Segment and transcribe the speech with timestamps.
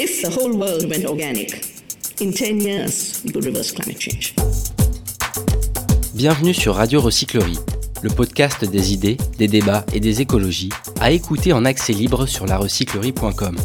[0.00, 1.60] If the whole world went organic,
[2.20, 4.32] in 10 years, we could reverse climate change.
[6.14, 7.58] Bienvenue sur Radio Recyclerie,
[8.02, 10.68] le podcast des idées, des débats et des écologies,
[11.00, 13.56] à écouter en accès libre sur larecyclerie.com.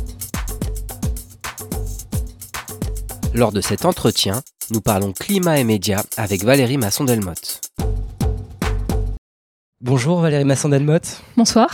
[3.36, 7.62] Lors de cet entretien, nous parlons climat et médias avec Valérie Masson-Delmotte.
[9.82, 11.22] Bonjour Valérie Masson-Delmotte.
[11.38, 11.70] Bonsoir.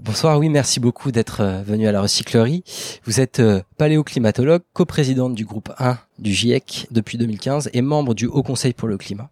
[0.00, 2.62] Bonsoir, oui, merci beaucoup d'être euh, venu à la recyclerie.
[3.04, 8.26] Vous êtes euh, paléoclimatologue, coprésidente du groupe 1 du GIEC depuis 2015 et membre du
[8.26, 9.28] Haut Conseil pour le climat.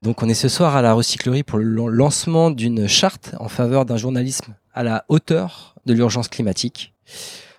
[0.00, 3.84] Donc on est ce soir à la recyclerie pour le lancement d'une charte en faveur
[3.84, 6.94] d'un journalisme à la hauteur de l'urgence climatique.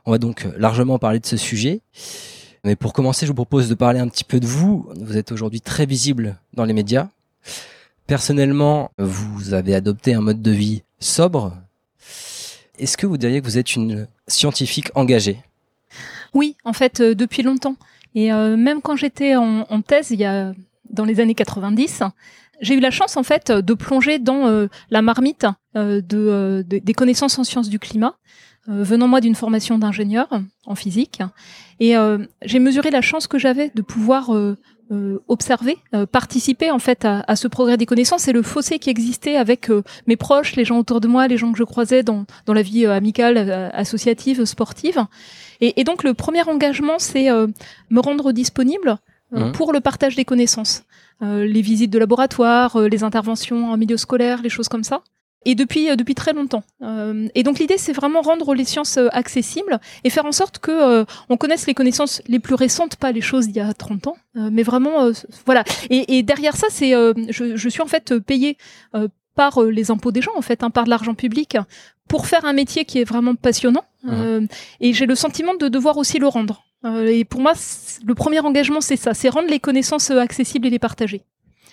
[0.05, 1.81] On va donc euh, largement parler de ce sujet.
[2.63, 4.89] Mais pour commencer, je vous propose de parler un petit peu de vous.
[4.99, 7.09] Vous êtes aujourd'hui très visible dans les médias.
[8.07, 11.53] Personnellement, vous avez adopté un mode de vie sobre,
[12.79, 15.43] est-ce que vous diriez que vous êtes une scientifique engagée?
[16.33, 17.75] Oui, en fait, euh, depuis longtemps.
[18.15, 20.53] Et euh, même quand j'étais en, thèse, il y a
[20.89, 22.03] dans les années 90,
[22.59, 27.39] j'ai eu la chance en fait de plonger dans euh, la marmite de, des connaissances
[27.39, 28.15] en sciences du climat,
[28.67, 30.27] venant moi d'une formation d'ingénieur
[30.65, 31.21] en physique,
[31.79, 31.95] et
[32.43, 34.31] j'ai mesuré la chance que j'avais de pouvoir
[35.27, 38.89] observer, euh, participer en fait à, à, ce progrès des connaissances et le fossé qui
[38.89, 42.03] existait avec euh, mes proches, les gens autour de moi, les gens que je croisais
[42.03, 45.05] dans, dans la vie amicale, associative, sportive.
[45.61, 48.97] Et, et, donc le premier engagement, c'est me rendre disponible
[49.31, 49.51] mmh.
[49.51, 50.83] pour le partage des connaissances,
[51.21, 55.01] les visites de laboratoire, les interventions en milieu scolaire, les choses comme ça
[55.45, 56.63] et depuis euh, depuis très longtemps.
[56.81, 60.59] Euh, et donc l'idée c'est vraiment rendre les sciences euh, accessibles et faire en sorte
[60.59, 64.07] que on connaisse les connaissances les plus récentes, pas les choses d'il y a 30
[64.07, 65.11] ans, mais vraiment
[65.45, 65.63] voilà.
[65.89, 68.57] Et, et, derrière ça c'est je, je, suis en fait payée
[69.35, 71.57] par les impôts des gens en fait, hein, par de l'argent public
[72.07, 73.83] pour faire un métier qui est vraiment passionnant.
[74.03, 74.47] Mmh.
[74.79, 76.63] et j'ai le sentiment de devoir aussi le rendre.
[77.05, 77.53] et pour moi
[78.03, 81.23] le premier engagement c'est ça, c'est rendre les connaissances accessibles et les partager.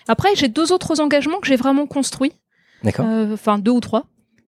[0.09, 2.33] Après, j'ai deux autres engagements que j'ai vraiment construits.
[2.85, 4.07] Euh, enfin, deux ou trois.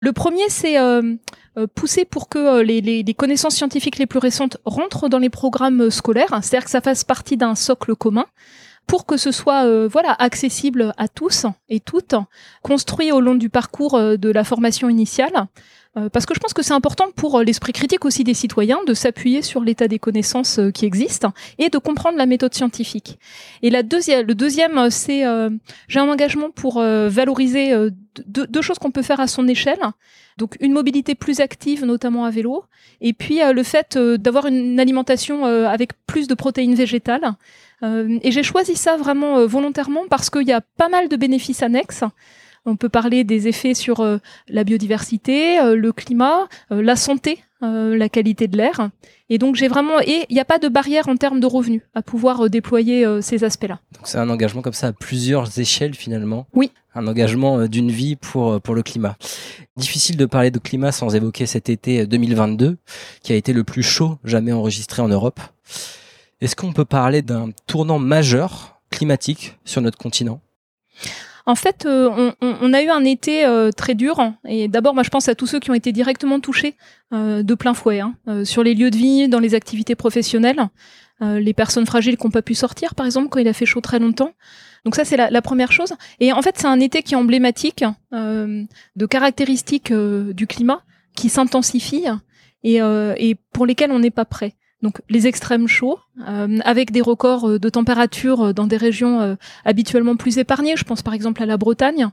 [0.01, 1.15] Le premier, c'est euh,
[1.57, 5.91] euh, pousser pour que les, les, connaissances scientifiques les plus récentes rentrent dans les programmes
[5.91, 8.27] scolaires, c'est-à-dire que ça fasse partie d'un socle commun
[8.87, 12.15] pour que ce soit voilà accessible à tous et toutes,
[12.63, 15.49] construit au long du parcours de la formation initiale,
[15.99, 18.79] euh, parce que je pense que c'est important pour euh, l'esprit critique aussi des citoyens
[18.87, 23.19] de s'appuyer sur l'état des connaissances euh, qui existent et de comprendre la méthode scientifique.
[23.61, 25.25] Et la deuxième, le deuxième, c'est
[25.89, 27.73] j'ai un engagement pour valoriser
[28.27, 29.79] deux, choses qu'on peut faire à son échelle.
[30.39, 32.65] Donc une mobilité plus active, notamment à vélo,
[33.01, 37.35] et puis le fait d'avoir une alimentation avec plus de protéines végétales.
[37.83, 42.05] Et j'ai choisi ça vraiment volontairement parce qu'il y a pas mal de bénéfices annexes.
[42.65, 47.43] On peut parler des effets sur euh, la biodiversité, euh, le climat, euh, la santé,
[47.65, 48.91] la qualité de l'air.
[49.29, 51.83] Et donc j'ai vraiment et il n'y a pas de barrière en termes de revenus
[51.95, 53.79] à pouvoir déployer ces aspects-là.
[53.95, 56.49] Donc c'est un engagement comme ça à plusieurs échelles finalement.
[56.55, 56.73] Oui.
[56.97, 59.15] Un engagement d'une vie pour pour le climat.
[59.77, 62.79] Difficile de parler de climat sans évoquer cet été 2022
[63.23, 65.39] qui a été le plus chaud jamais enregistré en Europe.
[66.43, 70.41] Est-ce qu'on peut parler d'un tournant majeur climatique sur notre continent?
[71.47, 74.19] En fait, euh, on, a eu un été euh, très dur.
[74.45, 76.75] Et d'abord, moi, je pense à tous ceux qui ont été directement touchés
[77.13, 80.69] euh, de plein fouet, hein, sur les lieux de vie, dans les activités professionnelles,
[81.21, 83.81] les personnes fragiles qui n'ont pas pu sortir, par exemple, quand il a fait chaud
[83.81, 84.33] très longtemps.
[84.85, 85.93] Donc ça, c'est la, première chose.
[86.19, 90.83] Et en fait, c'est un été qui est emblématique de caractéristiques du climat
[91.15, 92.09] qui s'intensifient
[92.65, 97.01] et, et pour lesquelles on n'est pas prêt donc les extrêmes chauds, euh, avec des
[97.01, 100.77] records euh, de température euh, dans des régions habituellement plus épargnées.
[100.77, 102.09] Je pense par exemple à la Bretagne,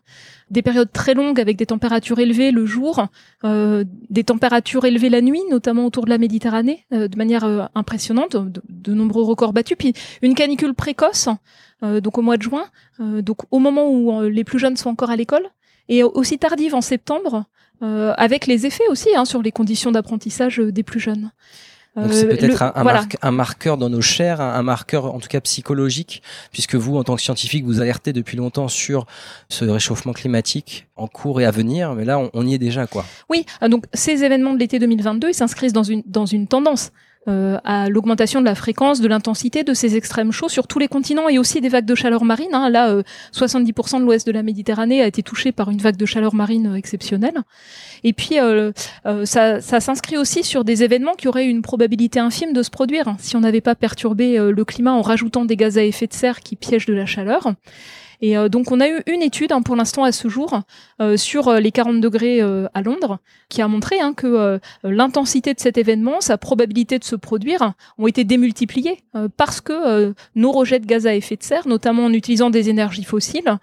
[0.52, 3.08] des périodes très longues avec des températures élevées le jour,
[3.44, 9.24] des températures élevées la nuit, notamment autour de la Méditerranée, de manière impressionnante, de, nombreux
[9.24, 9.78] records battus.
[9.78, 11.30] Puis une canicule précoce,
[11.82, 12.66] donc au mois de juin,
[13.00, 15.48] donc au moment où les plus jeunes sont encore à l'école,
[15.88, 17.46] et aussi tardive en septembre,
[17.82, 21.32] avec les effets aussi hein, sur les conditions d'apprentissage des plus jeunes.
[21.96, 22.62] Donc c'est euh, peut-être
[23.22, 26.22] un, marqueur dans nos chairs, un, marqueur en tout cas psychologique,
[26.52, 29.06] puisque vous, en tant que scientifique, vous alertez depuis longtemps sur
[29.50, 32.88] ce réchauffement climatique en cours et à venir, mais là, on, on y est déjà,
[32.88, 33.06] quoi.
[33.30, 36.92] Oui, euh, donc ces événements de l'été 2022, ils s'inscrivent dans une, dans une tendance.
[37.28, 40.88] Euh, à l'augmentation de la fréquence, de l'intensité de ces extrêmes chauds sur tous les
[40.88, 42.54] continents et aussi des vagues de chaleur marine.
[42.54, 42.70] Hein.
[42.70, 42.96] Là,
[43.34, 46.34] 70% euh, de l'ouest de la Méditerranée a été touché par une vague de chaleur
[46.34, 47.42] marine euh, exceptionnelle.
[48.06, 48.38] Et puis,
[49.26, 53.18] ça, s'inscrit aussi sur des événements qui auraient une probabilité infime de se produire hein,
[53.20, 56.40] si on n'avait pas perturbé le climat en rajoutant des gaz à effet de serre
[56.40, 57.54] qui piègent de la chaleur.
[58.22, 60.62] Et donc on a eu une étude hein, pour l'instant à ce jour
[61.16, 66.22] sur les 40 degrés à Londres qui a montré hein, que l'intensité de cet événement,
[66.22, 68.98] sa probabilité de se produire, ont été démultipliées
[69.38, 73.06] parce que nos rejets de gaz à effet de serre, notamment en utilisant des énergies
[73.06, 73.58] fossiles,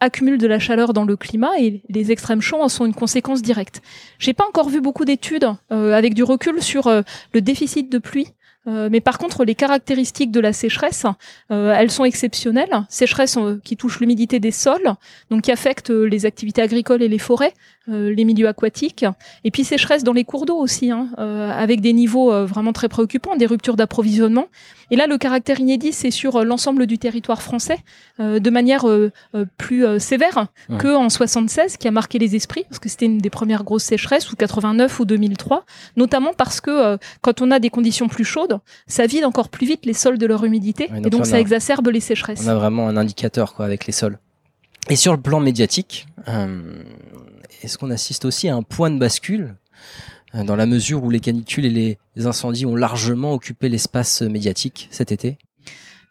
[0.00, 3.42] accumulent de la chaleur dans le climat et les extrêmes chauds en sont une conséquence
[3.42, 3.80] directe.
[4.18, 8.28] J'ai pas encore vu beaucoup d'études avec du recul sur le déficit de pluie
[8.66, 11.06] euh, mais par contre, les caractéristiques de la sécheresse,
[11.50, 12.84] euh, elles sont exceptionnelles.
[12.88, 14.94] Sécheresse euh, qui touche l'humidité des sols,
[15.30, 17.52] donc qui affecte les activités agricoles et les forêts,
[17.86, 19.04] les milieux aquatiques,
[19.44, 23.36] et puis sécheresse dans les cours d'eau aussi, hein, avec des niveaux vraiment très préoccupants,
[23.36, 24.46] des ruptures d'approvisionnement.
[24.90, 27.78] Et là, le caractère inédit, c'est sur l'ensemble du territoire français,
[28.18, 28.86] de manière
[29.56, 30.46] plus sévère
[30.78, 33.84] que en 76, qui a marqué les esprits, parce que c'était une des premières grosses
[33.84, 35.64] sécheresses, ou 89 ou 2003,
[35.96, 39.86] notamment parce que quand on a des conditions plus chaudes, ça vide encore plus vite
[39.86, 42.42] les sols de leur humidité et donc ça exacerbe les sécheresses.
[42.44, 44.18] On a vraiment un indicateur quoi avec les sols.
[44.90, 46.82] Et sur le plan médiatique, euh,
[47.62, 51.20] est-ce qu'on assiste aussi à un point de bascule euh, dans la mesure où les
[51.20, 55.38] canicules et les incendies ont largement occupé l'espace médiatique cet été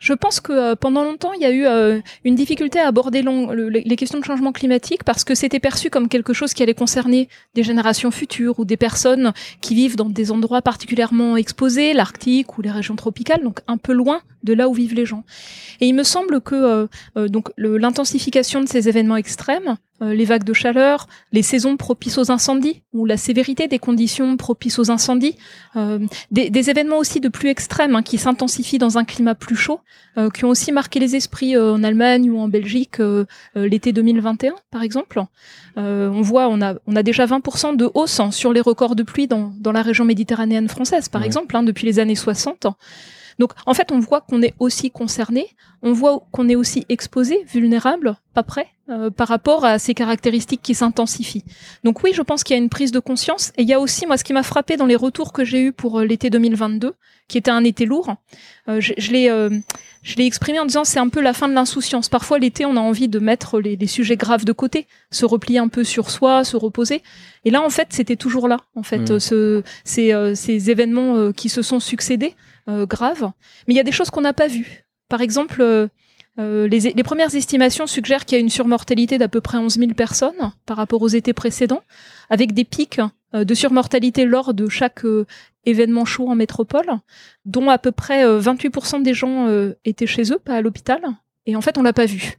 [0.03, 3.23] je pense que euh, pendant longtemps, il y a eu euh, une difficulté à aborder
[3.23, 7.29] les questions de changement climatique parce que c'était perçu comme quelque chose qui allait concerner
[7.55, 9.31] des générations futures ou des personnes
[9.61, 13.93] qui vivent dans des endroits particulièrement exposés, l'Arctique ou les régions tropicales, donc un peu
[13.93, 15.23] loin de là où vivent les gens.
[15.79, 16.55] Et il me semble que
[17.15, 22.18] euh, donc l'intensification de ces événements extrêmes euh, les vagues de chaleur, les saisons propices
[22.18, 25.38] aux incendies ou la sévérité des conditions propices aux incendies,
[25.75, 26.00] euh,
[26.31, 29.80] des, événements aussi de plus extrêmes hein, qui s'intensifient dans un climat plus chaud,
[30.18, 32.98] euh, qui ont aussi marqué les esprits en Allemagne ou en Belgique
[33.56, 35.24] l'été 2021 par exemple.
[35.78, 39.04] on voit, on a, on a déjà 20% de hausse hein, sur les records de
[39.04, 42.68] pluie dans, dans la région méditerranéenne française par exemple hein, depuis les années 60.
[43.40, 45.48] Donc en fait, on voit qu'on est aussi concerné,
[45.81, 50.62] on voit qu'on est aussi exposé, vulnérable, pas prêt, euh, par rapport à ces caractéristiques
[50.62, 51.45] qui s'intensifient.
[51.83, 53.51] Donc oui, je pense qu'il y a une prise de conscience.
[53.57, 55.62] Et il y a aussi, moi, ce qui m'a frappé dans les retours que j'ai
[55.62, 56.94] eus pour euh, l'été 2022,
[57.27, 58.15] qui était un été lourd,
[58.68, 59.30] euh, je, je l'ai...
[60.03, 62.09] je l'ai exprimé en disant c'est un peu la fin de l'insouciance.
[62.09, 65.59] Parfois l'été on a envie de mettre les, les, sujets graves de côté, se replier
[65.59, 67.01] un peu sur soi, se reposer.
[67.45, 68.57] Et là en fait c'était toujours là.
[68.75, 69.19] En fait mmh.
[69.21, 72.35] ce, ces, ces événements qui se sont succédés
[72.69, 73.31] euh, grave.
[73.68, 74.85] Mais il y a des choses qu'on n'a pas vues.
[75.09, 75.89] Par exemple,
[76.39, 79.57] euh, euh, les, les, premières estimations suggèrent qu'il y a une surmortalité d'à peu près
[79.57, 81.83] 11 000 personnes par rapport aux étés précédents,
[82.30, 83.00] avec des pics
[83.33, 85.01] de surmortalité lors de chaque
[85.65, 86.85] événement chaud en métropole,
[87.45, 89.47] dont à peu près 28% des gens
[89.85, 91.01] étaient chez eux, pas à l'hôpital.
[91.47, 92.38] Et en fait, on l'a pas vu.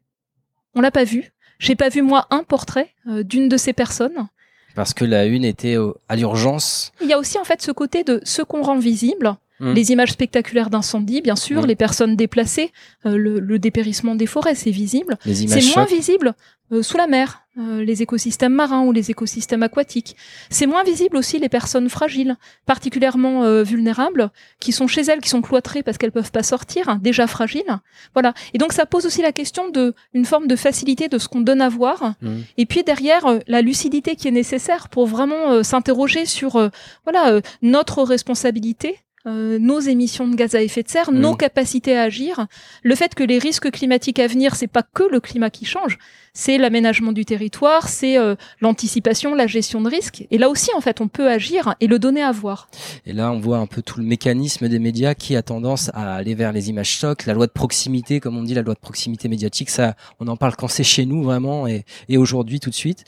[0.76, 1.32] On l'a pas vu.
[1.58, 4.28] J'ai pas vu moi un portrait d'une de ces personnes.
[4.76, 5.76] Parce que la une était
[6.08, 6.92] à l'urgence.
[7.00, 9.72] Il y a aussi en fait ce côté de ce qu'on rend visible Mmh.
[9.72, 11.66] Les images spectaculaires d'incendie, bien sûr, mmh.
[11.66, 12.72] les personnes déplacées,
[13.06, 15.16] euh, le, dépérissement des forêts, c'est visible.
[15.24, 16.34] C'est moins visible
[16.72, 20.16] euh, sous la mer, euh, les écosystèmes marins ou les écosystèmes aquatiques.
[20.50, 22.36] C'est moins visible aussi les personnes fragiles,
[22.66, 26.98] particulièrement vulnérables, qui sont chez elles, qui sont cloîtrées parce qu'elles peuvent pas sortir, hein,
[27.00, 27.78] déjà fragiles.
[28.12, 28.34] Voilà.
[28.54, 31.42] Et donc ça pose aussi la question de une forme de facilité de ce qu'on
[31.42, 32.14] donne à voir.
[32.22, 32.30] Mmh.
[32.56, 36.70] Et puis derrière la lucidité qui est nécessaire pour vraiment s'interroger sur
[37.04, 42.02] voilà notre responsabilité euh, nos émissions de gaz à effet de serre, nos capacités à
[42.02, 42.46] agir,
[42.82, 45.98] le fait que les risques climatiques à venir, c'est pas que le climat qui change,
[46.34, 50.26] c'est l'aménagement du territoire, c'est euh, l'anticipation, la gestion de risques.
[50.30, 52.68] Et là aussi, en fait, on peut agir et le donner à voir.
[53.06, 56.16] Et là, on voit un peu tout le mécanisme des médias qui a tendance à
[56.16, 58.80] aller vers les images chocs, la loi de proximité, comme on dit, la loi de
[58.80, 59.70] proximité médiatique.
[59.70, 63.04] Ça, on en parle quand c'est chez nous vraiment et, et aujourd'hui tout de suite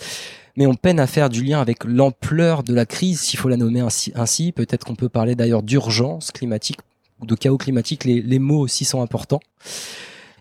[0.57, 3.57] mais on peine à faire du lien avec l'ampleur de la crise, s'il faut la
[3.57, 4.53] nommer ainsi.
[4.53, 6.79] Peut-être qu'on peut parler d'ailleurs d'urgence climatique
[7.21, 8.05] ou de chaos climatique.
[8.05, 9.41] Les, mots aussi sont importants.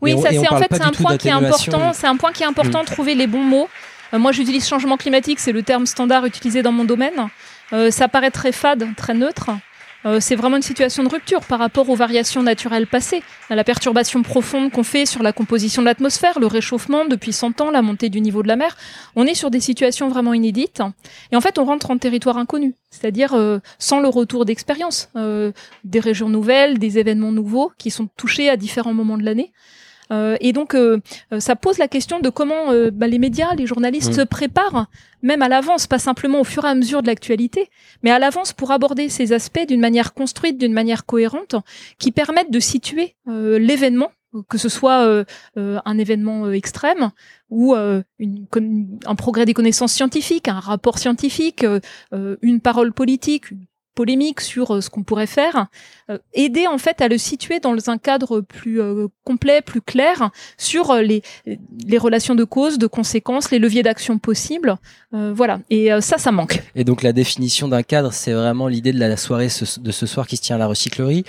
[0.02, 1.94] Oui, ça c'est en fait c'est un point qui est important.
[1.94, 2.84] C'est un point qui est important.
[2.86, 3.68] Trouver les bons mots.
[4.14, 7.28] Euh, moi, j'utilise changement climatique, c'est le terme standard utilisé dans mon domaine.
[7.74, 9.50] Euh, ça paraît très fade, très neutre.
[10.06, 13.64] Euh, c'est vraiment une situation de rupture par rapport aux variations naturelles passées, à la
[13.64, 17.82] perturbation profonde qu'on fait sur la composition de l'atmosphère, le réchauffement depuis 100 ans, la
[17.82, 18.78] montée du niveau de la mer.
[19.16, 20.82] On est sur des situations vraiment inédites.
[21.32, 25.52] Et en fait, on rentre en territoire inconnu, c'est-à-dire euh, sans le retour d'expérience, euh,
[25.84, 29.52] des régions nouvelles, des événements nouveaux qui sont touchés à différents moments de l'année.
[30.12, 31.00] Euh, et donc, euh,
[31.32, 34.88] euh, ça pose la question de comment bah, les médias, les journalistes se préparent,
[35.22, 37.70] même à l'avance, pas simplement au fur et à mesure de l'actualité,
[38.04, 41.56] mais à l'avance pour aborder ces aspects d'une manière construite, d'une manière cohérente,
[41.98, 44.12] qui permettent de situer l'événement
[44.50, 47.12] que ce soit un événement extrême
[47.50, 47.74] ou
[48.20, 48.48] une,
[49.06, 51.66] un progrès des connaissances scientifiques, un rapport scientifique,
[52.12, 55.68] une parole politique, une polémique sur ce qu'on pourrait faire,
[56.34, 58.80] aider en fait à le situer dans un cadre plus
[59.24, 64.76] complet, plus clair sur les, les relations de cause, de conséquences, les leviers d'action possibles.
[65.12, 66.62] voilà, et ça, ça manque.
[66.76, 70.28] Et donc la définition d'un cadre, c'est vraiment l'idée de la soirée de ce soir
[70.28, 71.24] qui se tient à la recyclerie.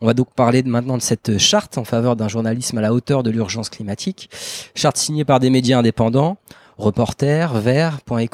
[0.00, 3.22] On va donc parler maintenant de cette charte en faveur d'un journalisme à la hauteur
[3.22, 4.28] de l'urgence climatique.
[4.74, 6.36] Charte signée par des médias indépendants,
[6.76, 8.26] Reporters, Vert, Point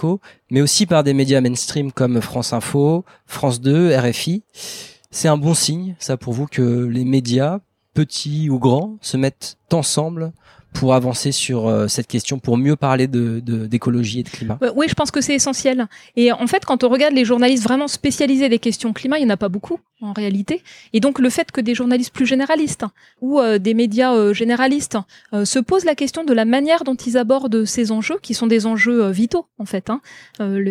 [0.50, 4.42] mais aussi par des médias mainstream comme France Info, France 2, RFI.
[5.11, 7.59] C'est un bon signe, ça, pour vous, que les médias,
[7.94, 10.32] petits ou grands, se mettent ensemble
[10.72, 14.58] pour avancer sur euh, cette question, pour mieux parler de d'écologie et de climat?
[14.74, 15.86] Oui, je pense que c'est essentiel.
[16.16, 19.30] Et en fait, quand on regarde les journalistes vraiment spécialisés des questions climat, il n'y
[19.30, 20.62] en a pas beaucoup en réalité.
[20.94, 22.86] Et donc le fait que des journalistes plus généralistes
[23.20, 24.96] ou euh, des médias euh, généralistes
[25.44, 28.66] se posent la question de la manière dont ils abordent ces enjeux, qui sont des
[28.66, 29.90] enjeux vitaux en fait.
[29.90, 30.00] Hein.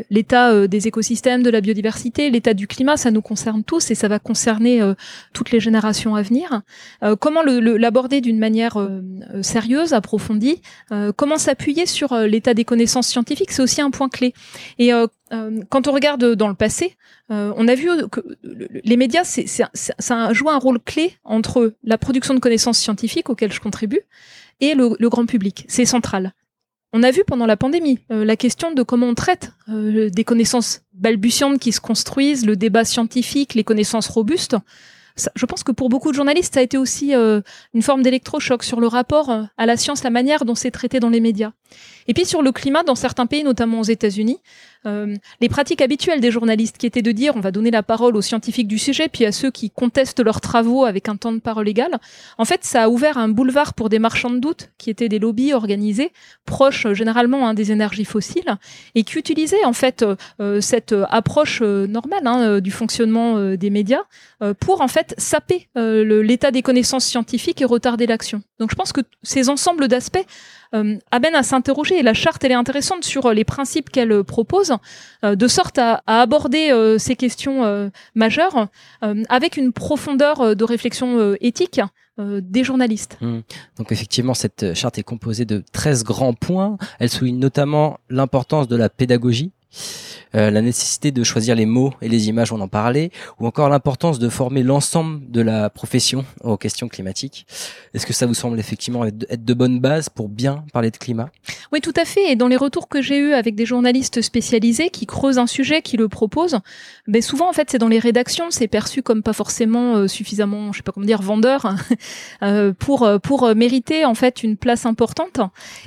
[0.10, 4.08] l'état des écosystèmes, de la biodiversité, l'état du climat, ça nous concerne tous et ça
[4.08, 4.82] va concerner
[5.34, 6.62] toutes les générations à venir.
[7.20, 8.78] comment l'aborder d'une manière
[9.42, 9.89] sérieuse?
[9.94, 10.62] Approfondie.
[10.92, 14.34] Euh, comment s'appuyer sur euh, l'état des connaissances scientifiques, c'est aussi un point clé.
[14.78, 15.08] Et euh,
[15.70, 16.96] quand on regarde dans le passé,
[17.30, 22.40] on a vu que les médias, c'est, ça un rôle clé entre la production de
[22.40, 24.02] connaissances scientifiques auxquelles je contribue
[24.60, 25.66] et le, grand public.
[25.68, 26.34] C'est central.
[26.94, 31.60] On a vu pendant la pandémie la question de comment on traite des connaissances balbutiantes
[31.60, 34.56] qui se construisent, le débat scientifique, les connaissances robustes
[35.36, 37.42] je pense que pour beaucoup de journalistes, ça a été aussi euh,
[37.74, 41.00] une forme d'électrochoc sur le rapport euh, à la science, la manière dont c'est traité
[41.00, 41.52] dans les médias.
[42.08, 44.40] Et puis sur le climat, dans certains pays, notamment aux États-Unis,
[44.86, 48.16] euh, les pratiques habituelles des journalistes qui étaient de dire on va donner la parole
[48.16, 51.40] aux scientifiques du sujet, puis à ceux qui contestent leurs travaux avec un temps de
[51.40, 52.00] parole égal,
[52.38, 55.20] en fait, ça a ouvert un boulevard pour des marchands de doute qui étaient des
[55.20, 56.12] lobbies organisés,
[56.46, 58.58] proches généralement hein, des énergies fossiles,
[58.96, 60.06] et qui utilisaient en fait
[60.40, 64.04] euh, cette approche euh, normale hein, du fonctionnement des médias
[64.60, 68.42] pour en fait saper l'état des connaissances scientifiques et retarder l'action.
[68.60, 72.00] Donc je pense que ces ensembles d'aspects euh, amène à s'interroger.
[72.00, 74.74] Et la charte, elle est intéressante sur euh, les principes qu'elle euh, propose,
[75.24, 78.68] de sorte à, aborder ces questions majeures
[79.02, 81.82] avec une profondeur de réflexion éthique
[82.18, 83.18] des journalistes.
[83.22, 83.40] Mmh.
[83.78, 86.78] Donc effectivement, cette charte est composée de 13 grands points.
[87.00, 89.52] Elle souligne notamment l'importance de la pédagogie
[90.36, 93.68] euh, la nécessité de choisir les mots et les images, on en parlait, ou encore
[93.68, 97.48] l'importance de former l'ensemble de la profession aux questions climatiques.
[97.96, 101.30] Est-ce que ça vous semble effectivement être de bonnes bases pour bien parler de climat?
[101.72, 102.32] Oui, tout à fait.
[102.32, 105.82] Et dans les retours que j'ai eus avec des journalistes spécialisés qui creusent un sujet,
[105.82, 106.60] qui le proposent,
[107.08, 110.72] ben souvent en fait c'est dans les rédactions, c'est perçu comme pas forcément euh, suffisamment,
[110.74, 111.78] je sais pas comment dire, vendeur hein,
[112.44, 115.40] euh, pour pour mériter en fait une place importante.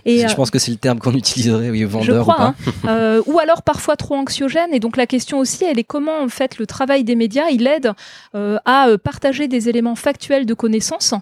[0.04, 2.54] Et je pense que c'est le terme qu'on utiliserait, oui, vendeur ou pas.
[2.88, 3.22] Hein.
[3.26, 6.58] ou alors parfois trop anxieux et donc la question aussi, elle est comment en fait
[6.58, 7.92] le travail des médias, il aide
[8.34, 11.14] euh, à euh, partager des éléments factuels de connaissances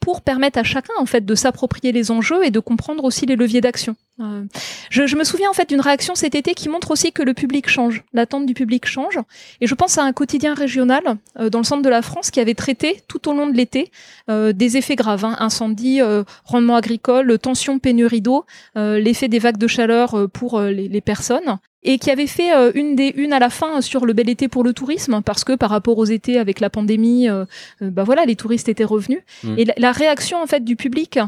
[0.00, 3.34] pour permettre à chacun en fait de s'approprier les enjeux et de comprendre aussi les
[3.34, 3.96] leviers d'action.
[4.20, 4.44] Euh,
[4.90, 7.68] je, me souviens en fait d'une réaction cet été qui montre aussi que le public
[7.68, 9.18] change, l'attente du public change.
[9.60, 11.02] Et je pense à un quotidien régional
[11.36, 13.90] dans le centre de la France qui avait traité tout au long de l'été
[14.28, 16.00] des effets graves, hein, incendie,
[16.44, 18.44] rendement agricole, tension, pénurie d'eau,
[18.76, 23.12] l'effet des vagues de chaleur pour les personnes et qui avait fait euh, une des
[23.16, 25.98] une à la fin sur le bel été pour le tourisme parce que par rapport
[25.98, 27.44] aux étés avec la pandémie euh,
[27.82, 29.20] euh, bah voilà les touristes étaient revenus.
[29.44, 29.54] Mm.
[29.58, 31.18] et la, réaction en fait du public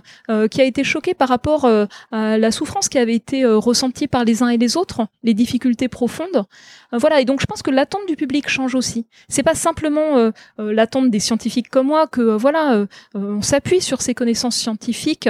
[0.51, 1.67] qui a été choqué par rapport
[2.13, 5.89] à la souffrance qui avait été ressentie par les uns et les autres les difficultés
[5.89, 6.45] profondes
[6.93, 7.21] voilà.
[7.21, 9.07] Et donc je pense que l'attente du public change aussi.
[9.29, 14.57] C'est pas simplement l'attente des scientifiques comme moi que voilà on s'appuie sur ces connaissances
[14.57, 15.29] scientifiques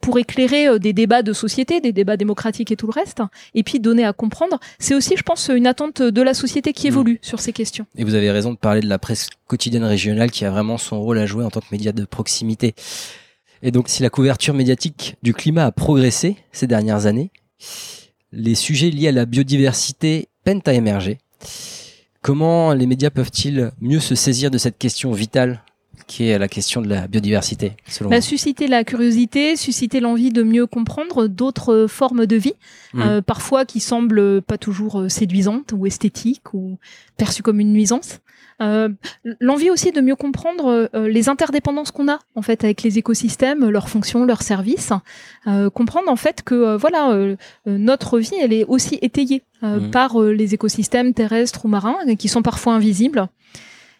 [0.00, 3.22] pour éclairer des débats de société des débats démocratiques et tout le reste
[3.54, 6.86] et puis donner à comprendre c'est aussi, je pense, une attente de la société qui
[6.86, 7.18] évolue mm.
[7.22, 7.86] sur ces questions.
[7.96, 11.00] Et vous avez raison de parler de la presse quotidienne régionale qui a vraiment son
[11.00, 12.74] rôle à jouer en tant que média de proximité.
[13.62, 17.30] Et donc, si la couverture médiatique du climat a progressé ces dernières années,
[18.32, 21.18] les sujets liés à la biodiversité peinent à émerger.
[22.22, 25.62] Comment les médias peuvent-ils mieux se saisir de cette question vitale
[26.06, 30.42] qui est la question de la biodiversité selon bah, Susciter la curiosité, susciter l'envie de
[30.42, 32.54] mieux comprendre d'autres formes de vie,
[32.94, 33.02] mmh.
[33.02, 36.78] euh, parfois qui semblent pas toujours euh, séduisantes ou esthétiques ou
[37.16, 38.20] perçues comme une nuisance.
[38.62, 38.88] Euh,
[39.38, 43.68] l'envie aussi de mieux comprendre euh, les interdépendances qu'on a en fait avec les écosystèmes,
[43.68, 44.92] leurs fonctions, leurs services,
[45.46, 47.36] euh, comprendre en fait que voilà
[47.66, 49.90] notre vie elle est aussi étayée mmh.
[49.90, 53.28] par les écosystèmes terrestres ou marins qui sont parfois invisibles.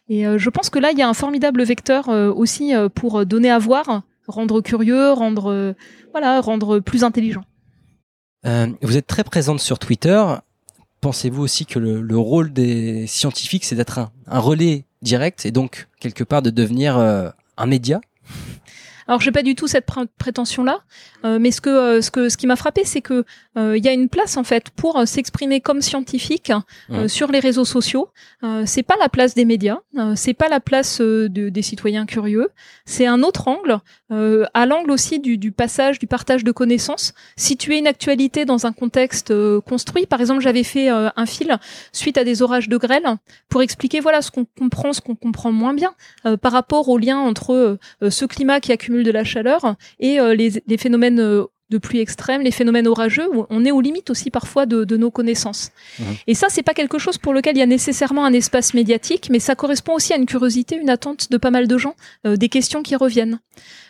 [0.09, 2.89] Et euh, je pense que là, il y a un formidable vecteur euh, aussi euh,
[2.89, 5.75] pour donner à voir, rendre curieux, rendre,
[6.13, 7.45] voilà, rendre plus intelligent.
[8.45, 10.23] vous êtes très présente sur Twitter.
[11.01, 15.89] pensez-vous aussi que le, le rôle des scientifiques, c'est d'être un, relais direct et donc
[16.01, 18.01] quelque part de devenir un média?
[19.09, 19.87] Alors j'ai pas du tout cette
[20.19, 20.81] prétention-là,
[21.25, 23.25] euh, mais ce que euh, ce que ce qui m'a frappé, c'est que
[23.57, 26.53] euh, il y a une place en fait pour s'exprimer comme scientifique
[27.07, 28.09] sur les réseaux sociaux.
[28.65, 29.79] c'est pas la place des médias,
[30.15, 32.51] c'est pas la place de, des citoyens curieux.
[32.85, 37.15] C'est un autre angle, à l'angle aussi du, du, passage, du partage de connaissances.
[37.37, 40.07] Situer une actualité dans un contexte construit.
[40.07, 41.59] Par exemple, j'avais fait un fil
[41.93, 43.07] suite à des orages de grêle
[43.49, 45.95] pour expliquer voilà ce qu'on comprend, ce qu'on comprend moins bien
[46.41, 50.79] par rapport au lien entre ce climat qui accumule de la chaleur et euh, les,
[50.79, 54.97] phénomènes euh, de pluie extrême, les phénomènes orageux, on est aux limites aussi parfois de,
[54.97, 55.73] nos connaissances.
[55.99, 56.05] Mmh.
[56.29, 59.29] Et ça, c'est pas quelque chose pour lequel il y a nécessairement un espace médiatique,
[59.31, 62.37] mais ça correspond aussi à une curiosité, une attente de pas mal de gens, euh,
[62.37, 63.41] des questions qui reviennent.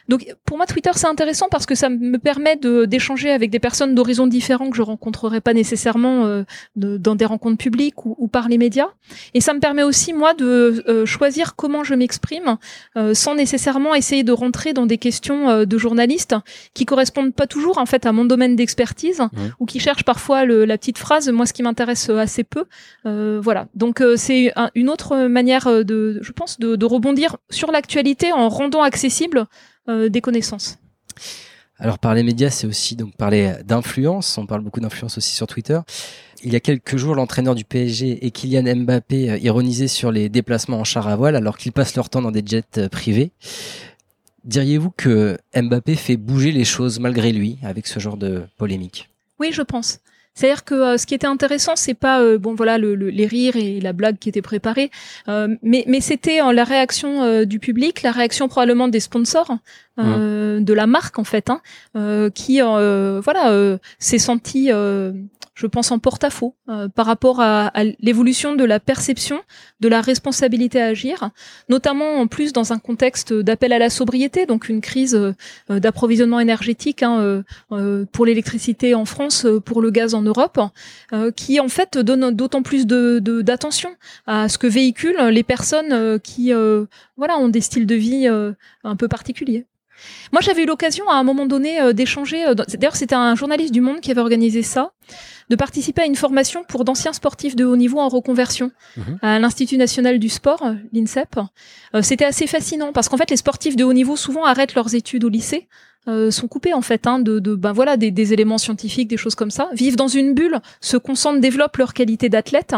[0.09, 3.95] Donc pour moi, Twitter, c'est intéressant parce que ça me permet d'échanger avec des personnes
[3.95, 6.45] d'horizons différents que je rencontrerai pas nécessairement euh,
[6.77, 8.89] dans des rencontres publiques ou, par les médias.
[9.35, 12.57] Et ça me permet aussi, moi, de euh, choisir comment je m'exprime
[12.97, 16.35] euh, sans nécessairement essayer de rentrer dans des questions de journalistes
[16.75, 19.39] qui correspondent pas toujours en fait à mon domaine d'expertise mmh.
[19.61, 21.29] ou qui cherchent parfois le, la petite phrase.
[21.29, 22.65] Moi, ce qui m'intéresse assez peu.
[23.05, 23.67] voilà.
[23.75, 28.83] Donc c'est une autre manière de, je pense, de, de rebondir sur l'actualité en rendant
[28.83, 29.45] accessible euh,
[29.89, 30.79] des connaissances.
[31.79, 34.39] Alors parler médias, c'est aussi donc parler d'influence.
[34.39, 35.79] On parle beaucoup d'influence aussi sur Twitter.
[36.43, 40.29] Il y a quelques jours, l'entraîneur du PSG et Kylian Mbappé euh, ironisaient sur les
[40.29, 43.31] déplacements en char à voile alors qu'ils passent leur temps dans des jets euh, privés.
[44.45, 49.11] Diriez-vous que Mbappé fait bouger les choses malgré lui avec ce genre de polémique?
[49.39, 49.99] Oui, je pense.
[50.37, 53.57] C'est-à-dire que euh, ce qui était intéressant, c'est pas euh, bon voilà le, les rires
[53.57, 54.91] et la blague qui étaient préparés,
[55.29, 59.57] euh, mais, mais c'était la réaction du public, la réaction probablement des sponsors,
[59.97, 60.61] mmh.
[60.61, 61.61] de la marque en fait, hein,
[62.35, 64.71] qui voilà s'est senti
[65.57, 69.41] je pense, en porte-à-faux euh, par rapport à, l'évolution de la perception
[69.81, 71.31] de la responsabilité à agir,
[71.69, 76.41] notamment en plus dans un contexte d'appel à la sobriété, donc une crise euh, d'approvisionnement
[76.41, 80.61] énergétique hein, euh, pour l'électricité en France, pour le gaz en Europe,
[81.37, 83.91] qui en fait donne d'autant plus d'attention
[84.27, 86.53] à ce que véhiculent les personnes qui
[87.17, 89.65] voilà ont des styles de vie un peu particuliers.
[90.33, 92.45] Moi, j'avais eu l'occasion à un moment donné d'échanger.
[92.55, 94.93] D'ailleurs, c'était un journaliste du Monde qui avait organisé ça
[95.49, 99.19] de participer à une formation pour d'anciens sportifs de haut niveau en reconversion mhm.
[99.23, 101.39] à l'Institut national du sport, l'INSEP.
[101.95, 104.95] Euh, c'était assez fascinant parce qu'en fait, les sportifs de haut niveau souvent arrêtent leurs
[104.95, 105.69] études au lycée.
[106.09, 109.51] Euh, sont coupés en fait hein, de, ben voilà des, éléments scientifiques des choses comme
[109.51, 112.77] ça vivent dans une bulle se concentrent développent leur qualité d'athlète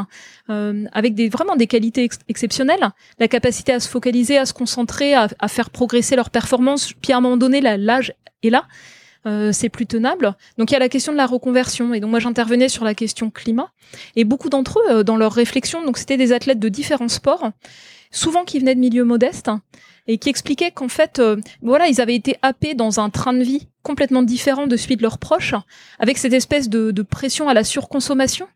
[0.48, 2.88] euh, avec des vraiment des qualités exceptionnelles
[3.18, 7.12] la capacité à se focaliser à se concentrer à, à faire progresser leur performance puis
[7.12, 8.64] à un moment donné l'âge est là
[9.26, 10.34] euh, c'est plus tenable.
[10.56, 11.92] Donc il y a la question de la reconversion.
[11.94, 13.72] Et donc moi j'intervenais sur la question climat.
[14.16, 17.50] Et beaucoup d'entre eux, euh, dans leur réflexion, donc c'était des athlètes de différents sports,
[18.10, 19.50] souvent qui venaient de milieux modestes
[20.08, 23.42] et qui expliquaient qu'en fait, euh, voilà, ils avaient été happés dans un train de
[23.42, 25.54] vie complètement différent de celui de leurs proches,
[25.98, 28.48] avec cette espèce de pression à la surconsommation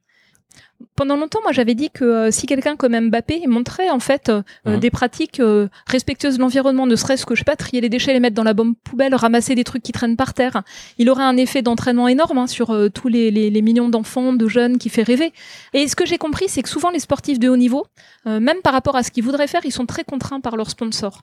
[0.96, 4.42] pendant longtemps, moi, j'avais dit que euh, si quelqu'un comme Mbappé montrait en fait euh,
[4.66, 4.80] euh, mhm.
[4.80, 5.42] des pratiques
[5.86, 8.44] respectueuses de l'environnement, ne serait-ce que je sais pas trier les déchets, les mettre dans
[8.44, 10.62] la bombe poubelle, ramasser des trucs qui traînent par terre,
[10.98, 14.78] il aurait un effet d'entraînement énorme hein, sur tous les, les, millions d'enfants, de jeunes
[14.78, 15.32] qui fait rêver.
[15.72, 17.86] Et ce que j'ai compris, c'est que souvent les sportifs de haut niveau,
[18.26, 21.22] même par rapport à ce qu'ils voudraient faire, ils sont très contraints par leurs sponsors.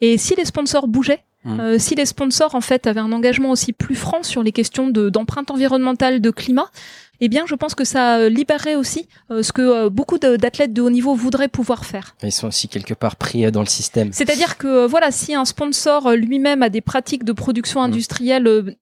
[0.00, 1.78] Et si les sponsors bougeaient, mhm.
[1.78, 5.50] si les sponsors en fait avaient un engagement aussi plus franc sur les questions d'empreinte
[5.50, 6.70] environnementale, de climat,
[7.20, 10.82] eh bien, je pense que ça libérerait aussi euh, ce que euh, beaucoup d'athlètes de
[10.82, 12.14] haut niveau voudraient pouvoir faire.
[12.22, 14.12] Ils sont aussi quelque part pris euh, dans le système.
[14.12, 17.84] C'est-à-dire que voilà, si un sponsor lui-même a des pratiques de production mmh.
[17.84, 18.76] industrielle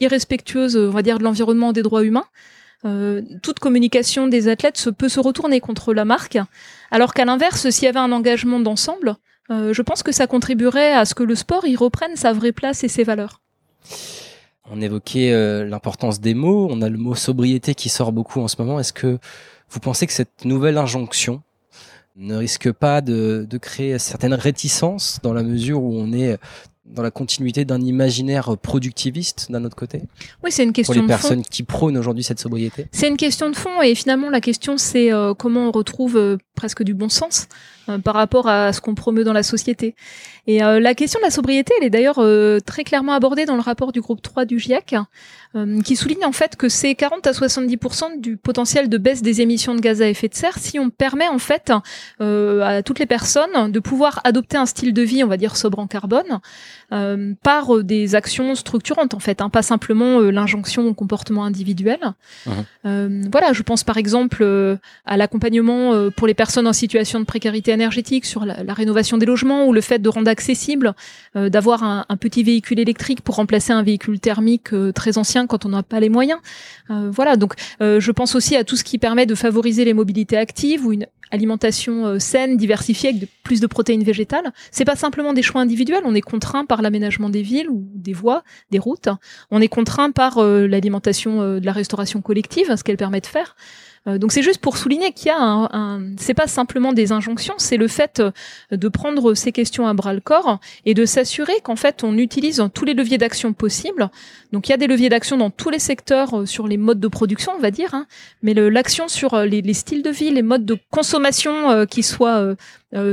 [0.00, 2.26] irrespectueuses, on va dire, de l'environnement des droits humains,
[3.42, 6.38] toute communication des athlètes se, peut se retourner contre la marque,
[6.92, 9.16] alors qu'à l'inverse, s'il y avait un engagement d'ensemble,
[9.50, 12.84] je pense que ça contribuerait à ce que le sport y reprenne sa vraie place
[12.84, 13.40] et ses valeurs.
[14.70, 16.68] On évoquait euh, l'importance des mots.
[16.70, 18.80] On a le mot sobriété qui sort beaucoup en ce moment.
[18.80, 19.18] Est-ce que
[19.70, 21.42] vous pensez que cette nouvelle injonction
[22.16, 26.38] ne risque pas de, de créer certaines réticences dans la mesure où on est
[26.86, 30.02] dans la continuité d'un imaginaire productiviste d'un autre côté?
[30.42, 32.86] Oui, c'est une question pour les personnes qui prônent aujourd'hui cette sobriété?
[32.92, 36.38] C'est une question de fond et finalement la question c'est euh, comment on retrouve euh,
[36.56, 37.46] presque du bon sens
[37.88, 39.94] euh, par rapport à ce qu'on promeut dans la société.
[40.48, 43.54] Et euh, la question de la sobriété, elle est d'ailleurs euh, très clairement abordée dans
[43.54, 44.96] le rapport du groupe 3 du GIEC,
[45.84, 49.74] qui souligne en fait que c'est 40 à 70% du potentiel de baisse des émissions
[49.74, 51.72] de gaz à effet de serre si on permet en fait
[52.20, 55.78] à toutes les personnes de pouvoir adopter un style de vie, on va dire sobre
[55.78, 56.40] en carbone,
[57.42, 62.00] par des actions structurantes en fait, hein, pas simplement l'injonction au comportement individuel.
[62.44, 63.30] Mmh.
[63.32, 64.44] voilà, je pense par exemple
[65.06, 69.66] à l'accompagnement pour les personnes en situation de précarité énergétique, sur la, rénovation des logements
[69.66, 70.94] ou le fait de rendre accessible,
[71.34, 75.66] euh, d'avoir un, petit véhicule électrique pour remplacer un véhicule thermique euh, très ancien quand
[75.66, 76.38] on n'a pas les moyens.
[76.90, 80.36] Euh, voilà, donc je pense aussi à tout ce qui permet de favoriser les mobilités
[80.36, 84.52] actives ou une alimentation saine, diversifiée avec plus de protéines végétales.
[84.70, 88.12] C'est pas simplement des choix individuels, on est contraint par l'aménagement des villes ou des
[88.12, 89.08] voies, des routes.
[89.50, 93.56] On est contraint par l'alimentation de la restauration collective, ce qu'elle permet de faire.
[94.06, 97.12] Euh, donc c'est juste pour souligner qu'il y a un, un c'est pas simplement des
[97.12, 98.30] injonctions, c'est le fait euh,
[98.70, 102.62] de prendre ces questions à bras le corps et de s'assurer qu'en fait on utilise
[102.74, 104.10] tous les leviers d'action possibles.
[104.52, 107.00] Donc il y a des leviers d'action dans tous les secteurs euh, sur les modes
[107.00, 108.06] de production, on va dire, hein,
[108.42, 112.54] mais l'action sur les, les, styles de vie, les modes de consommation qui soient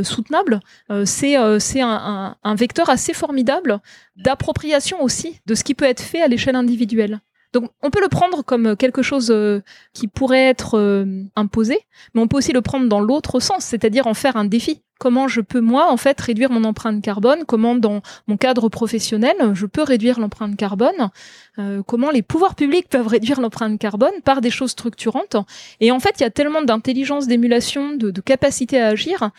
[0.04, 0.60] soutenables,
[1.06, 3.80] c'est c'est un vecteur assez formidable
[4.16, 7.20] d'appropriation aussi de ce qui peut être fait à l'échelle individuelle.
[7.54, 9.62] Donc on peut le prendre comme quelque chose euh,
[9.94, 11.78] qui pourrait être euh, imposé,
[12.14, 14.82] mais on peut aussi le prendre dans l'autre sens, c'est-à-dire en faire un défi.
[15.00, 17.44] Comment je peux moi en fait réduire mon empreinte carbone?
[17.46, 21.12] Comment dans mon cadre professionnel je peux réduire l'empreinte carbone?
[21.60, 25.36] Euh, Comment les pouvoirs publics peuvent réduire l'empreinte carbone par des choses structurantes?
[25.80, 29.30] Et en fait, il y a tellement d'intelligence, d'émulation, de, de, capacité à agir.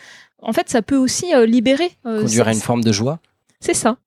[0.41, 1.91] En fait, ça peut aussi libérer.
[2.03, 3.19] Conduire à une forme de joie.
[3.59, 3.97] C'est ça.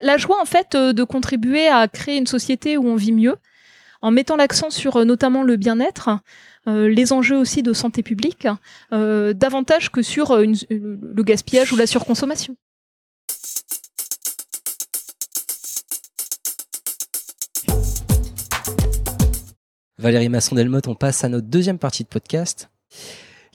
[0.00, 3.36] La joie, en fait, de contribuer à créer une société où on vit mieux,
[4.00, 6.10] en mettant l'accent sur euh, notamment le bien-être,
[6.66, 8.46] euh, les enjeux aussi de santé publique,
[8.92, 12.56] euh, davantage que sur le gaspillage ou la surconsommation.
[19.98, 22.70] Valérie Masson-Delmotte, on passe à notre deuxième partie de podcast.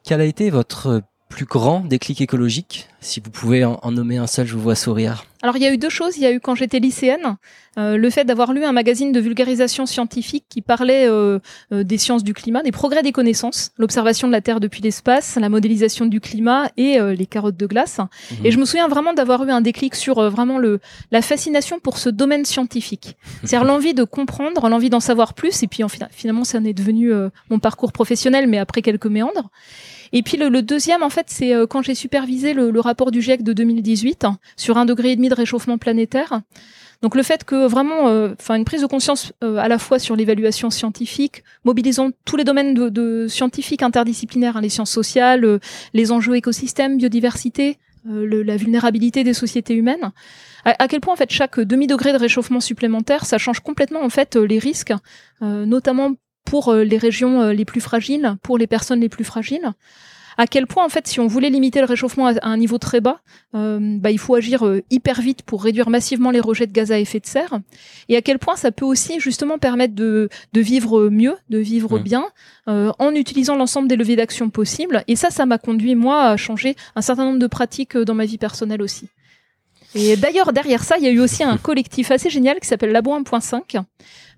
[0.04, 1.02] Quel a été votre
[1.34, 5.26] plus grand déclic écologique Si vous pouvez en, nommer un seul, je vous vois sourire.
[5.42, 6.16] Alors il y a eu deux choses.
[6.16, 7.38] Il y a eu quand j'étais lycéenne,
[7.80, 11.40] euh, le fait d'avoir lu un magazine de vulgarisation scientifique qui parlait euh,
[11.72, 15.36] euh, des sciences du climat, des progrès des connaissances, l'observation de la Terre depuis l'espace,
[15.36, 17.98] la modélisation du climat et les carottes de glace.
[17.98, 18.46] Mhm.
[18.46, 21.98] Et je me souviens vraiment d'avoir eu un déclic sur vraiment le la fascination pour
[21.98, 25.64] ce domaine scientifique, c'est-à-dire l'envie de comprendre, l'envie d'en savoir plus.
[25.64, 27.12] Et puis en, finalement, ça en est devenu
[27.50, 29.50] mon parcours professionnel, mais après quelques méandres.
[30.16, 33.42] Et puis le, deuxième, en fait, c'est euh, quand j'ai supervisé le, rapport du GIEC
[33.42, 36.42] de 2018 hein, sur un degré et demi de réchauffement planétaire.
[37.02, 40.00] Donc le fait que vraiment, euh, enfin une prise de conscience euh, à la fois
[40.00, 45.60] sur l'évaluation scientifique, mobilisant tous les domaines de, scientifiques interdisciplinaires, hein, les sciences sociales,
[45.94, 50.12] les enjeux écosystèmes, biodiversité, la vulnérabilité des sociétés humaines.
[50.66, 54.10] À, quel point en fait chaque demi degré de réchauffement supplémentaire, ça change complètement en
[54.10, 54.94] fait les risques,
[55.42, 56.12] notamment
[56.46, 59.72] pour euh, les régions euh, les plus fragiles, pour les personnes les plus fragiles
[60.36, 63.02] à quel point en fait si on voulait limiter le réchauffement à un niveau très
[63.02, 63.20] bas,
[63.54, 66.98] euh, bah, il faut agir hyper vite pour réduire massivement les rejets de gaz à
[66.98, 67.60] effet de serre,
[68.10, 72.00] et à quel point ça peut aussi justement permettre de, de vivre mieux, de vivre
[72.00, 72.02] mmh.
[72.02, 72.26] bien,
[72.66, 75.04] en utilisant l'ensemble des leviers d'action possibles.
[75.08, 78.26] Et ça, ça m'a conduit moi à changer un certain nombre de pratiques dans ma
[78.26, 79.10] vie personnelle aussi.
[79.96, 82.92] Et d'ailleurs derrière ça, il y a eu aussi un collectif assez génial qui s'appelle
[82.92, 83.84] Labo 1.5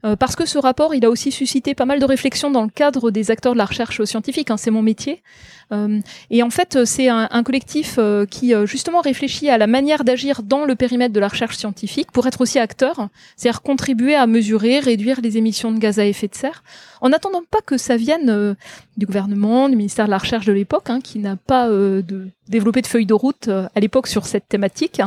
[0.05, 2.69] euh, parce que ce rapport, il a aussi suscité pas mal de réflexions dans le
[2.69, 4.51] cadre des acteurs de la recherche scientifique.
[4.51, 5.23] Hein, c'est mon métier.
[5.71, 10.43] Euh, et en fait, c'est un, collectif euh, qui justement réfléchit à la manière d'agir
[10.43, 14.79] dans le périmètre de la recherche scientifique pour être aussi acteur, c'est-à-dire contribuer à mesurer,
[14.79, 16.63] réduire les émissions de gaz à effet de serre,
[17.01, 18.55] en attendant pas que ça vienne
[18.97, 21.67] du gouvernement, du ministère de la Recherche de l'époque, hein, qui n'a pas
[22.47, 25.01] développé de feuille de route à l'époque sur cette thématique.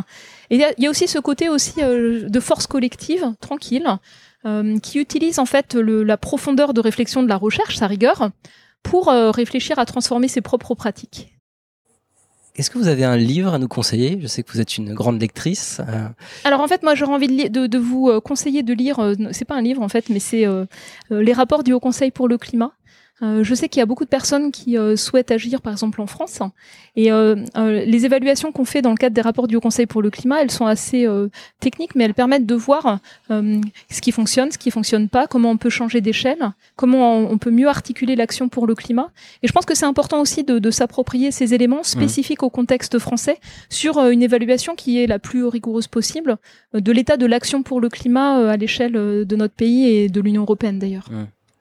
[0.50, 3.86] Et il y, a aussi ce côté aussi de force collective, tranquille,
[4.46, 8.30] euh, qui utilise en fait le, la profondeur de réflexion de la recherche, sa rigueur,
[8.82, 11.34] pour euh, réfléchir à transformer ses propres pratiques.
[12.54, 14.18] Est-ce que vous avez un livre à nous conseiller?
[14.20, 15.80] Je sais que vous êtes une grande lectrice.
[15.88, 16.08] Euh.
[16.44, 19.56] Alors en fait, moi j'aurais envie de, de, de, vous conseiller de lire, c'est pas
[19.56, 20.44] un livre en fait, mais c'est
[21.10, 22.72] les rapports du Haut Conseil pour le climat
[23.22, 26.00] euh, je sais qu'il y a beaucoup de personnes qui euh, souhaitent agir, par exemple
[26.00, 26.40] en France,
[26.94, 30.02] et euh, les évaluations qu'on fait dans le cadre des rapports du Haut Conseil pour
[30.02, 31.06] le climat, elles sont assez
[31.60, 32.98] techniques, mais elles permettent de voir
[33.30, 37.50] ce qui fonctionne, ce qui fonctionne pas, comment on peut changer d'échelle, comment on, peut
[37.50, 39.10] mieux articuler l'action pour le climat.
[39.42, 42.98] Et je pense que c'est important aussi de, de s'approprier ces éléments spécifiques au contexte
[42.98, 46.36] français sur une évaluation qui est la plus rigoureuse possible
[46.74, 50.42] de l'état de l'action pour le climat à l'échelle de notre pays et de l'Union
[50.42, 51.08] européenne d'ailleurs.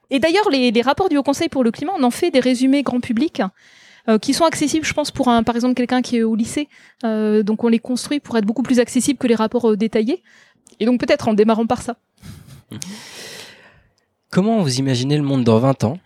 [0.10, 2.84] Et d'ailleurs, les, rapports du Haut Conseil pour le climat, on en fait des résumés
[2.84, 3.41] grand public.
[4.10, 6.70] euh, qui sont accessibles, je pense, pour un, par exemple quelqu'un qui est au lycée.
[7.04, 10.24] Euh, donc on les construit pour être beaucoup plus accessibles que les rapports euh, détaillés.
[10.80, 11.98] Et donc peut-être en démarrant par ça.
[14.32, 16.00] Comment vous imaginez le monde dans 20 ans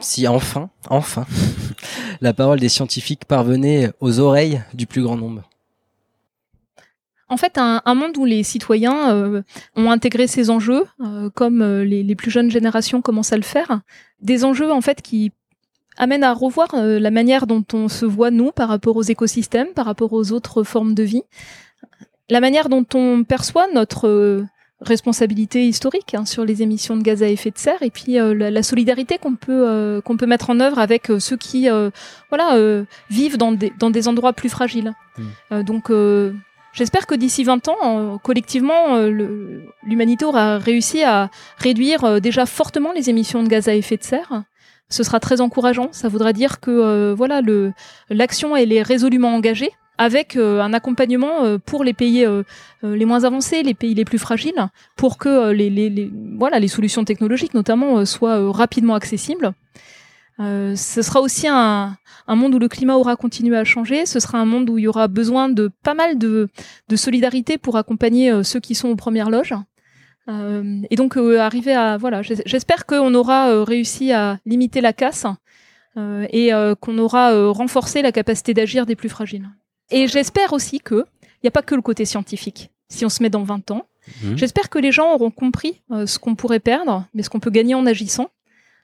[0.00, 1.26] si enfin, enfin,
[2.20, 5.42] la parole des scientifiques parvenait aux oreilles du plus grand nombre?
[7.32, 9.42] En fait, un, un, monde où les citoyens euh,
[9.74, 13.42] ont intégré ces enjeux, euh, comme euh, les, les, plus jeunes générations commencent à le
[13.42, 13.80] faire,
[14.20, 15.32] des enjeux en fait qui
[15.96, 19.84] amènent à revoir la manière dont on se voit nous par rapport aux écosystèmes, par
[19.84, 21.22] rapport aux autres formes de vie,
[22.30, 24.46] la manière dont on perçoit notre
[24.82, 28.34] responsabilité historique hein, sur les émissions de gaz à effet de serre et puis euh,
[28.34, 31.68] la, la, solidarité qu'on peut euh, qu'on peut mettre en œuvre avec euh, ceux qui
[32.28, 34.92] voilà vivent dans des dans des endroits plus fragiles.
[35.18, 35.62] Mmh.
[35.62, 35.90] donc
[36.72, 38.96] J'espère que d'ici 20 ans, collectivement,
[39.82, 44.44] l'humanité aura réussi à réduire déjà fortement les émissions de gaz à effet de serre.
[44.88, 45.88] Ce sera très encourageant.
[45.92, 47.42] Ça voudra dire que voilà,
[48.08, 52.42] l'action est résolument engagée avec euh, un accompagnement euh, pour les pays euh,
[52.82, 58.50] les moins avancés, les pays les plus fragiles, pour que les solutions technologiques notamment soient
[58.52, 59.52] rapidement accessibles.
[60.42, 64.06] Euh, ce sera aussi un, un, monde où le climat aura continué à changer.
[64.06, 66.48] Ce sera un monde où il y aura besoin de pas mal de,
[66.88, 69.54] de solidarité pour accompagner euh, ceux qui sont aux premières loges.
[70.28, 75.26] Euh, et donc arriver à voilà, j'espère qu'on aura réussi à limiter la casse
[75.96, 79.50] et qu'on aura renforcé la capacité d'agir des plus fragiles.
[79.90, 82.70] Et j'espère aussi que il n'y a pas que le côté scientifique.
[82.88, 83.86] Si on se met dans 20 ans,
[84.22, 84.36] mmh.
[84.36, 87.74] j'espère que les gens auront compris ce qu'on pourrait perdre, mais ce qu'on peut gagner
[87.74, 88.30] en agissant.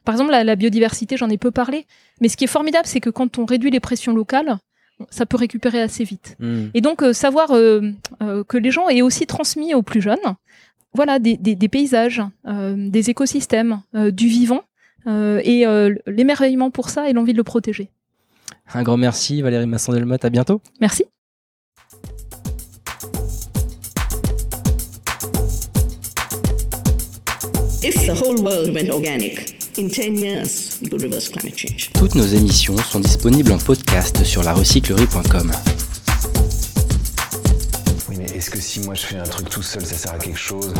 [0.04, 1.86] Par exemple, la, la biodiversité, j'en ai peu parlé.
[2.20, 4.58] Mais ce qui est formidable, c'est que quand on réduit les pressions locales,
[5.10, 6.36] ça peut récupérer assez vite.
[6.40, 6.66] Mmh.
[6.74, 7.82] Et donc, euh, savoir euh,
[8.22, 10.18] euh, que les gens aient aussi transmis aux plus jeunes,
[10.94, 14.62] voilà, des, des, des paysages, euh, des écosystèmes, du vivant,
[15.06, 15.64] et
[16.06, 17.90] l'émerveillement pour ça et l'envie de le protéger.
[18.74, 20.60] Un grand merci Valérie Masson-Delmotte, à bientôt.
[20.80, 21.04] Merci.
[27.82, 31.90] If the whole world went organic, in 10 years, we could reverse climate change.
[31.94, 35.52] Toutes nos émissions sont disponibles en podcast sur larecyclerie.com.
[38.08, 40.18] Oui, mais est-ce que si moi je fais un truc tout seul, ça sert à
[40.18, 40.74] quelque chose?